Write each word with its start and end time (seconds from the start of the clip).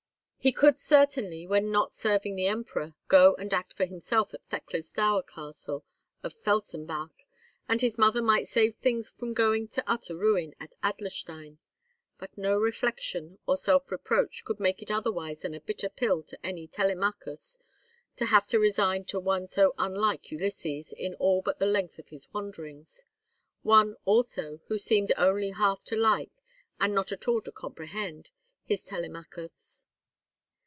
He 0.43 0.51
could 0.51 0.79
certainly, 0.79 1.45
when 1.45 1.69
not 1.71 1.93
serving 1.93 2.33
the 2.35 2.47
Emperor, 2.47 2.95
go 3.07 3.35
and 3.35 3.53
act 3.53 3.73
for 3.75 3.85
himself 3.85 4.33
at 4.33 4.43
Thekla's 4.49 4.91
dower 4.91 5.21
castle 5.21 5.85
of 6.23 6.33
Felsenbach, 6.33 7.27
and 7.69 7.79
his 7.79 7.95
mother 7.99 8.23
might 8.23 8.47
save 8.47 8.73
things 8.73 9.11
from 9.11 9.35
going 9.35 9.67
to 9.67 9.83
utter 9.85 10.17
ruin 10.17 10.55
at 10.59 10.73
Adlerstein; 10.83 11.59
but 12.17 12.35
no 12.39 12.57
reflection 12.57 13.37
or 13.45 13.55
self 13.55 13.91
reproach 13.91 14.43
could 14.43 14.59
make 14.59 14.81
it 14.81 14.89
otherwise 14.89 15.41
than 15.41 15.53
a 15.53 15.61
bitter 15.61 15.89
pill 15.89 16.23
to 16.23 16.43
any 16.43 16.65
Telemachus 16.67 17.59
to 18.15 18.25
have 18.25 18.47
to 18.47 18.57
resign 18.57 19.05
to 19.05 19.19
one 19.19 19.47
so 19.47 19.75
unlike 19.77 20.31
Ulysses 20.31 20.91
in 20.97 21.13
all 21.19 21.43
but 21.43 21.59
the 21.59 21.67
length 21.67 21.99
of 21.99 22.09
his 22.09 22.33
wanderings,—one, 22.33 23.95
also, 24.05 24.59
who 24.69 24.79
seemed 24.79 25.11
only 25.17 25.51
half 25.51 25.83
to 25.83 25.95
like, 25.95 26.31
and 26.79 26.95
not 26.95 27.11
at 27.11 27.27
all 27.27 27.41
to 27.41 27.51
comprehend, 27.51 28.31
his 28.63 28.81
Telemachus. 28.81 29.85